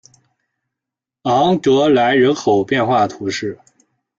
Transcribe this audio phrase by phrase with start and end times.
[1.25, 3.59] 昂格莱人口变化图示